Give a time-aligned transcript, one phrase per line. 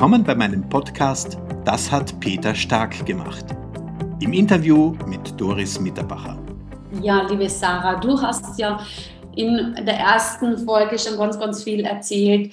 [0.00, 3.44] Willkommen bei meinem Podcast Das hat Peter Stark gemacht.
[4.20, 6.42] Im Interview mit Doris Mitterbacher.
[7.02, 8.80] Ja, liebe Sarah, du hast ja
[9.36, 12.50] in der ersten Folge schon ganz, ganz viel erzählt,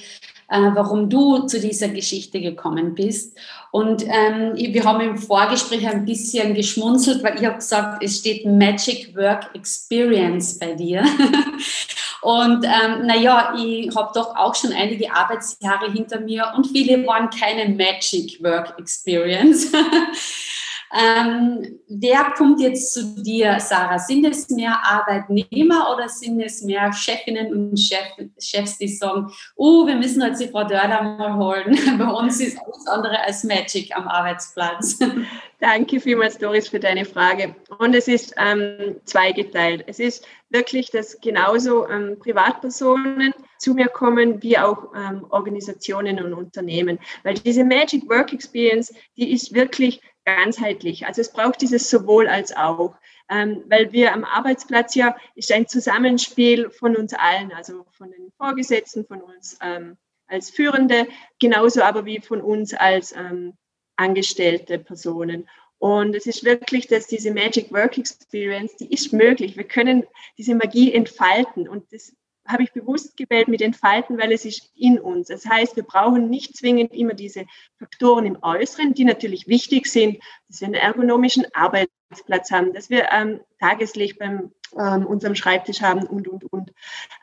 [0.49, 3.37] äh, warum du zu dieser Geschichte gekommen bist.
[3.71, 8.45] Und ähm, wir haben im Vorgespräch ein bisschen geschmunzelt, weil ich habe gesagt, es steht
[8.45, 11.01] Magic Work Experience bei dir.
[12.27, 17.29] Und ähm, naja, ich habe doch auch schon einige Arbeitsjahre hinter mir und viele waren
[17.29, 19.71] keine Magic Work Experience.
[20.93, 23.99] Ähm, wer kommt jetzt zu dir, Sarah?
[23.99, 28.07] Sind es mehr Arbeitnehmer oder sind es mehr Chefinnen und Chef,
[28.39, 31.77] Chefs, die sagen, oh, wir müssen jetzt die Frau Dörder mal holen.
[31.97, 34.99] Bei uns ist alles andere als Magic am Arbeitsplatz.
[35.59, 37.55] Danke vielmals, Doris, für deine Frage.
[37.79, 39.83] Und es ist ähm, zweigeteilt.
[39.87, 46.33] Es ist wirklich, dass genauso ähm, Privatpersonen zu mir kommen, wie auch ähm, Organisationen und
[46.33, 46.99] Unternehmen.
[47.23, 51.05] Weil diese Magic Work Experience, die ist wirklich ganzheitlich.
[51.07, 52.95] Also es braucht dieses sowohl als auch,
[53.29, 58.31] ähm, weil wir am Arbeitsplatz ja ist ein Zusammenspiel von uns allen, also von den
[58.37, 59.95] Vorgesetzten, von uns ähm,
[60.27, 61.07] als Führende,
[61.39, 63.53] genauso aber wie von uns als ähm,
[63.95, 65.47] angestellte Personen.
[65.79, 69.55] Und es ist wirklich, dass diese Magic Work Experience, die ist möglich.
[69.55, 70.05] Wir können
[70.37, 72.13] diese Magie entfalten und das
[72.47, 75.27] habe ich bewusst gewählt mit Entfalten, weil es ist in uns.
[75.27, 77.45] Das heißt, wir brauchen nicht zwingend immer diese
[77.77, 80.17] Faktoren im Äußeren, die natürlich wichtig sind,
[80.47, 86.05] dass wir einen ergonomischen Arbeitsplatz haben, dass wir ähm, Tageslicht beim ähm, unserem Schreibtisch haben
[86.05, 86.71] und, und, und.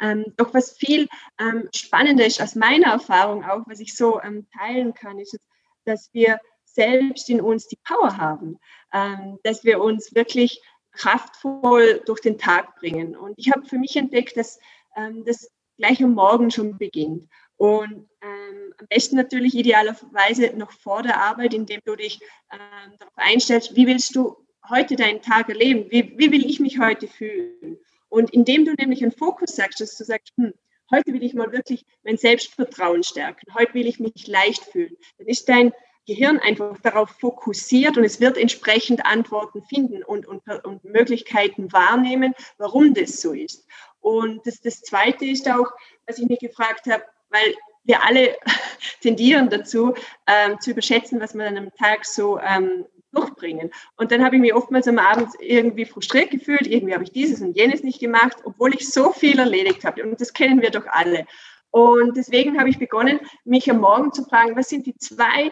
[0.00, 1.08] Ähm, doch was viel
[1.38, 5.38] ähm, spannender ist aus meiner Erfahrung auch, was ich so ähm, teilen kann, ist,
[5.84, 8.58] dass wir selbst in uns die Power haben,
[8.92, 10.60] ähm, dass wir uns wirklich
[10.92, 13.16] kraftvoll durch den Tag bringen.
[13.16, 14.58] Und ich habe für mich entdeckt, dass
[14.96, 17.28] ähm, das gleich am Morgen schon beginnt.
[17.56, 22.20] Und ähm, am besten natürlich idealerweise noch vor der Arbeit, indem du dich
[22.52, 24.36] ähm, darauf einstellst, wie willst du
[24.68, 25.90] heute deinen Tag erleben?
[25.90, 27.78] Wie, wie will ich mich heute fühlen?
[28.08, 30.52] Und indem du nämlich einen Fokus sagst, dass du sagst, hm,
[30.90, 35.26] heute will ich mal wirklich mein Selbstvertrauen stärken, heute will ich mich leicht fühlen, dann
[35.26, 35.72] ist dein
[36.06, 42.34] Gehirn einfach darauf fokussiert und es wird entsprechend Antworten finden und, und, und Möglichkeiten wahrnehmen,
[42.58, 43.66] warum das so ist.
[44.04, 45.72] Und das, das Zweite ist auch,
[46.06, 47.54] was ich mich gefragt habe, weil
[47.84, 48.36] wir alle
[49.00, 49.94] tendieren dazu,
[50.26, 53.70] ähm, zu überschätzen, was wir an einem Tag so ähm, durchbringen.
[53.96, 57.40] Und dann habe ich mich oftmals am Abend irgendwie frustriert gefühlt, irgendwie habe ich dieses
[57.40, 60.02] und jenes nicht gemacht, obwohl ich so viel erledigt habe.
[60.02, 61.26] Und das kennen wir doch alle.
[61.70, 65.50] Und deswegen habe ich begonnen, mich am Morgen zu fragen, was sind die zwei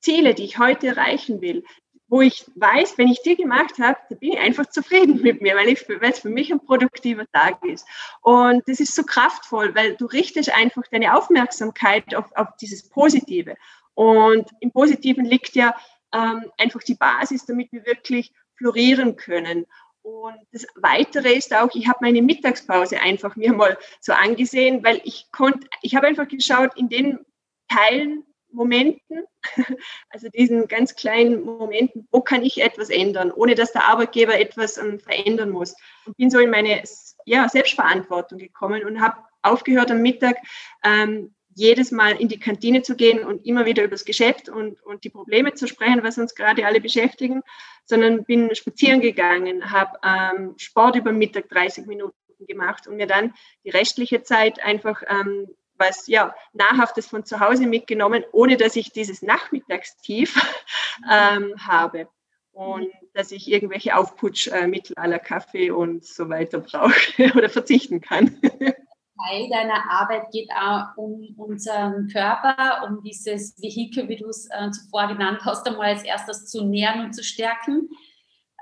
[0.00, 1.64] Ziele, die ich heute erreichen will,
[2.10, 5.54] wo ich weiß, wenn ich die gemacht habe, da bin ich einfach zufrieden mit mir,
[5.54, 7.86] weil es für mich ein produktiver Tag ist.
[8.20, 13.56] Und das ist so kraftvoll, weil du richtest einfach deine Aufmerksamkeit auf, auf dieses Positive.
[13.94, 15.76] Und im Positiven liegt ja
[16.12, 19.66] ähm, einfach die Basis, damit wir wirklich florieren können.
[20.02, 25.00] Und das Weitere ist auch, ich habe meine Mittagspause einfach mir mal so angesehen, weil
[25.04, 27.20] ich konnte, ich habe einfach geschaut, in den
[27.68, 29.24] Teilen Momenten,
[30.10, 34.78] also diesen ganz kleinen Momenten, wo kann ich etwas ändern, ohne dass der Arbeitgeber etwas
[34.78, 35.74] ähm, verändern muss.
[36.06, 36.82] Und bin so in meine
[37.24, 40.36] ja, Selbstverantwortung gekommen und habe aufgehört am Mittag
[40.84, 44.82] ähm, jedes Mal in die Kantine zu gehen und immer wieder über das Geschäft und,
[44.82, 47.42] und die Probleme zu sprechen, was uns gerade alle beschäftigen,
[47.84, 52.14] sondern bin spazieren gegangen, habe ähm, Sport über Mittag 30 Minuten
[52.46, 53.34] gemacht und mir dann
[53.64, 55.48] die restliche Zeit einfach ähm,
[55.80, 60.34] was ja Nahrhaftes von zu Hause mitgenommen, ohne dass ich dieses Nachmittagstief
[61.10, 62.08] ähm, habe
[62.52, 66.94] und dass ich irgendwelche Aufputschmittel aller Kaffee und so weiter brauche
[67.34, 68.38] oder verzichten kann.
[68.40, 74.70] Teil deiner Arbeit geht auch um unseren Körper, um dieses Vehikel, wie du es äh,
[74.70, 77.88] zuvor genannt hast, einmal als erstes zu nähren und zu stärken.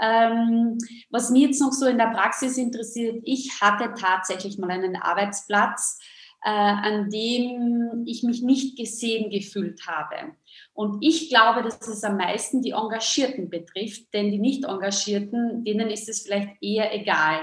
[0.00, 0.78] Ähm,
[1.10, 5.98] was mir jetzt noch so in der Praxis interessiert, ich hatte tatsächlich mal einen Arbeitsplatz,
[6.44, 10.32] äh, an dem ich mich nicht gesehen gefühlt habe.
[10.72, 16.08] Und ich glaube, dass es am meisten die Engagierten betrifft, denn die Nicht-Engagierten, denen ist
[16.08, 17.40] es vielleicht eher egal.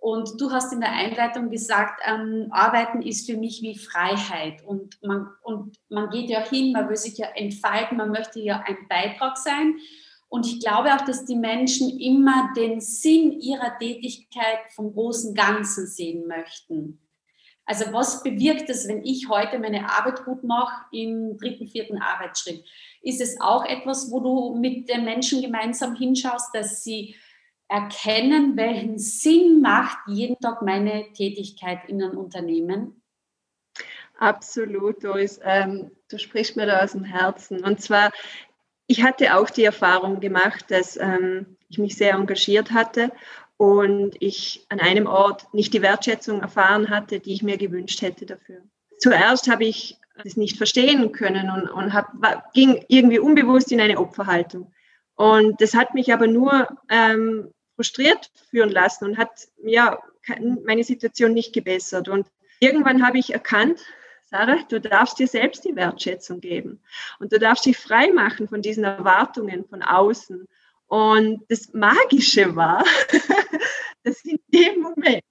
[0.00, 4.62] Und du hast in der Einleitung gesagt, ähm, Arbeiten ist für mich wie Freiheit.
[4.64, 8.62] Und man, und man geht ja hin, man will sich ja entfalten, man möchte ja
[8.64, 9.76] ein Beitrag sein.
[10.28, 15.86] Und ich glaube auch, dass die Menschen immer den Sinn ihrer Tätigkeit vom großen Ganzen
[15.86, 17.00] sehen möchten.
[17.68, 22.64] Also was bewirkt es, wenn ich heute meine Arbeit gut mache im dritten, vierten Arbeitsschritt?
[23.02, 27.14] Ist es auch etwas, wo du mit den Menschen gemeinsam hinschaust, dass sie
[27.68, 33.02] erkennen, welchen Sinn macht jeden Tag meine Tätigkeit in einem Unternehmen?
[34.18, 35.38] Absolut, Doris.
[35.44, 37.62] Ähm, du sprichst mir da aus dem Herzen.
[37.62, 38.12] Und zwar,
[38.86, 43.12] ich hatte auch die Erfahrung gemacht, dass ähm, ich mich sehr engagiert hatte
[43.58, 48.24] und ich an einem Ort nicht die Wertschätzung erfahren hatte, die ich mir gewünscht hätte
[48.24, 48.62] dafür.
[48.98, 52.12] Zuerst habe ich das nicht verstehen können und, und hab,
[52.54, 54.72] ging irgendwie unbewusst in eine Opferhaltung.
[55.14, 59.30] Und das hat mich aber nur ähm, frustriert führen lassen und hat
[59.62, 59.98] ja,
[60.64, 62.08] meine Situation nicht gebessert.
[62.08, 62.26] Und
[62.60, 63.80] irgendwann habe ich erkannt,
[64.30, 66.80] Sarah, du darfst dir selbst die Wertschätzung geben
[67.18, 70.46] und du darfst dich frei machen von diesen Erwartungen von außen.
[70.86, 72.84] Und das Magische war,
[74.08, 75.24] dass in dem Moment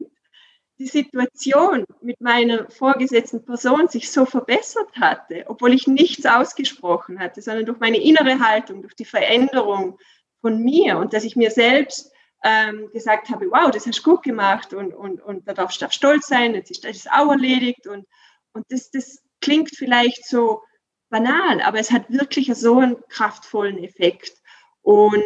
[0.79, 7.41] die Situation mit meiner vorgesetzten Person sich so verbessert hatte, obwohl ich nichts ausgesprochen hatte,
[7.41, 9.97] sondern durch meine innere Haltung, durch die Veränderung
[10.41, 12.11] von mir und dass ich mir selbst
[12.43, 15.91] ähm, gesagt habe, wow, das hast du gut gemacht und, und, und darauf darfst du
[15.91, 18.05] stolz sein, jetzt ist das auch erledigt und,
[18.53, 20.61] und das, das klingt vielleicht so
[21.09, 24.33] banal, aber es hat wirklich so einen kraftvollen Effekt.
[24.81, 25.23] Und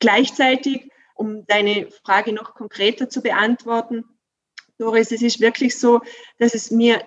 [0.00, 4.04] gleichzeitig, um deine Frage noch konkreter zu beantworten,
[4.78, 6.00] Doris, es ist wirklich so,
[6.38, 7.02] dass es mir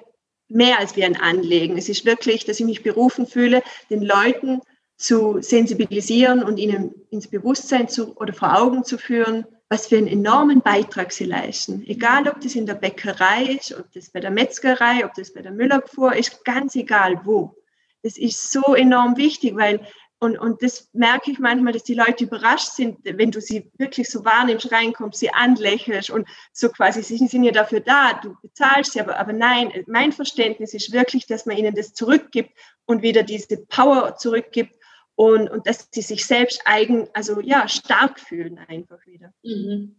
[0.47, 1.77] mehr als wie ein Anliegen.
[1.77, 4.61] Es ist wirklich, dass ich mich berufen fühle, den Leuten
[4.97, 10.07] zu sensibilisieren und ihnen ins Bewusstsein zu, oder vor Augen zu führen, was für einen
[10.07, 11.83] enormen Beitrag sie leisten.
[11.85, 15.41] Egal, ob das in der Bäckerei ist, ob das bei der Metzgerei, ob das bei
[15.41, 17.55] der Müllabfuhr ist, ganz egal wo.
[18.01, 19.85] Das ist so enorm wichtig, weil,
[20.19, 24.09] und, und das merke ich manchmal, dass die Leute überrascht sind, wenn du sie wirklich
[24.09, 28.93] so wahrnimmst, reinkommst, sie anlächelst und so quasi, sie sind ja dafür da, du bezahlst
[28.93, 32.51] sie, aber, aber nein, mein Verständnis ist wirklich, dass man ihnen das zurückgibt
[32.85, 34.75] und wieder diese Power zurückgibt,
[35.19, 39.33] und, und dass sie sich selbst eigen, also ja, stark fühlen einfach wieder.
[39.43, 39.97] Mhm.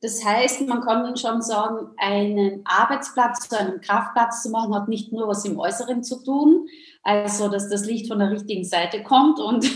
[0.00, 5.12] Das heißt, man kann schon sagen, einen Arbeitsplatz zu einem Kraftplatz zu machen, hat nicht
[5.12, 6.66] nur was im Äußeren zu tun,
[7.02, 9.66] also dass das Licht von der richtigen Seite kommt und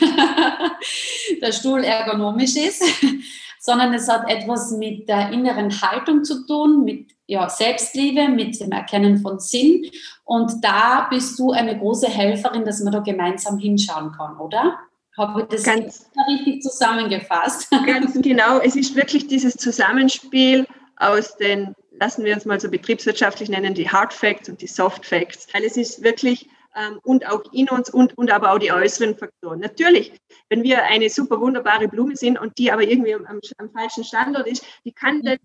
[1.40, 2.82] der Stuhl ergonomisch ist,
[3.60, 8.72] sondern es hat etwas mit der inneren Haltung zu tun, mit ja, Selbstliebe, mit dem
[8.72, 9.86] Erkennen von Sinn.
[10.24, 14.78] Und da bist du eine große Helferin, dass man da gemeinsam hinschauen kann, oder?
[15.16, 17.70] Habe ich das ganz, richtig zusammengefasst?
[17.86, 18.58] Ganz genau.
[18.60, 20.66] Es ist wirklich dieses Zusammenspiel
[20.96, 25.04] aus den, lassen wir uns mal so betriebswirtschaftlich nennen, die Hard Facts und die Soft
[25.04, 25.48] Facts.
[25.52, 29.16] Weil es ist wirklich ähm, und auch in uns und, und aber auch die äußeren
[29.16, 29.60] Faktoren.
[29.60, 30.12] Natürlich,
[30.48, 34.46] wenn wir eine super wunderbare Blume sind und die aber irgendwie am, am falschen Standort
[34.46, 35.38] ist, die kann dann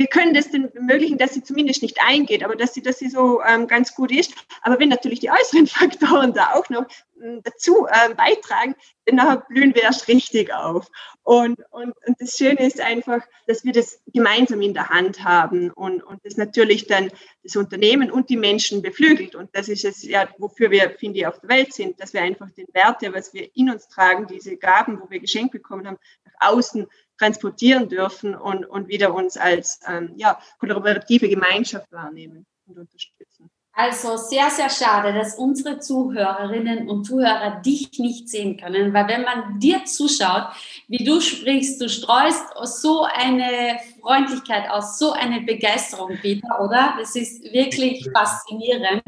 [0.00, 3.10] wir können das denn ermöglichen, dass sie zumindest nicht eingeht, aber dass sie, dass sie
[3.10, 4.34] so ähm, ganz gut ist.
[4.62, 6.86] Aber wenn natürlich die äußeren Faktoren da auch noch
[7.20, 10.88] äh, dazu äh, beitragen, dann blühen wir erst richtig auf.
[11.22, 15.70] Und, und, und das Schöne ist einfach, dass wir das gemeinsam in der Hand haben
[15.70, 17.10] und, und das natürlich dann
[17.42, 19.34] das Unternehmen und die Menschen beflügelt.
[19.34, 22.22] Und das ist es ja, wofür wir, finde ich, auf der Welt sind, dass wir
[22.22, 25.86] einfach den Wert, der was wir in uns tragen, diese Gaben, wo wir geschenkt bekommen
[25.86, 26.86] haben, nach außen
[27.20, 33.50] transportieren dürfen und, und wieder uns als ähm, ja, kollaborative Gemeinschaft wahrnehmen und unterstützen.
[33.72, 39.22] Also sehr, sehr schade, dass unsere Zuhörerinnen und Zuhörer dich nicht sehen können, weil wenn
[39.22, 40.48] man dir zuschaut,
[40.88, 46.94] wie du sprichst, du streust so eine Freundlichkeit aus, so eine Begeisterung, Peter, oder?
[46.98, 49.02] Das ist wirklich faszinierend.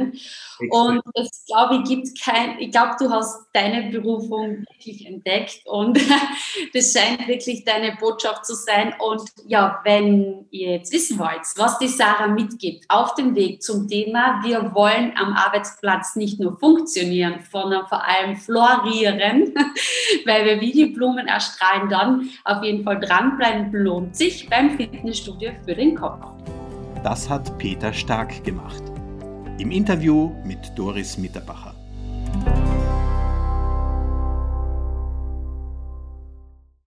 [0.71, 5.99] Und es, glaube ich, gibt kein, ich glaube, du hast deine Berufung wirklich entdeckt und
[6.75, 8.94] das scheint wirklich deine Botschaft zu sein.
[8.99, 13.89] Und ja, wenn ihr jetzt wissen wollt, was die Sarah mitgibt auf dem Weg zum
[13.89, 19.55] Thema, wir wollen am Arbeitsplatz nicht nur funktionieren, sondern vor allem florieren,
[20.27, 25.53] weil wir wie die Blumen erstrahlen, dann auf jeden Fall dranbleiben lohnt sich beim Fitnessstudio
[25.65, 26.27] für den Kopf.
[27.05, 28.82] Das hat Peter Stark gemacht.
[29.58, 31.72] Im Interview mit Doris Mitterbacher.